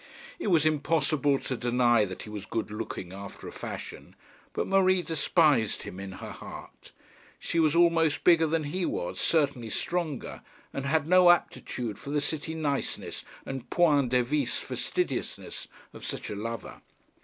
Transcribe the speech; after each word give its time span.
It 0.39 0.47
was 0.47 0.65
impossible 0.65 1.37
to 1.37 1.55
deny 1.55 2.05
that 2.05 2.23
he 2.23 2.29
was 2.31 2.47
good 2.47 2.71
looking 2.71 3.13
after 3.13 3.47
a 3.47 3.51
fashion; 3.51 4.15
but 4.51 4.65
Marie 4.65 5.03
despised 5.03 5.83
him 5.83 5.99
in 5.99 6.13
her 6.13 6.31
heart. 6.31 6.91
She 7.37 7.59
was 7.59 7.75
almost 7.75 8.23
bigger 8.23 8.47
than 8.47 8.63
he 8.63 8.83
was, 8.83 9.19
certainly 9.21 9.69
stronger, 9.69 10.41
and 10.73 10.85
had 10.87 11.07
no 11.07 11.29
aptitude 11.29 11.99
for 11.99 12.09
the 12.09 12.19
city 12.19 12.55
niceness 12.55 13.23
and 13.45 13.69
POINT 13.69 14.09
DEVICE 14.09 14.57
fastidiousness 14.57 15.67
of 15.93 16.03
such 16.03 16.31
a 16.31 16.35
lover. 16.35 16.81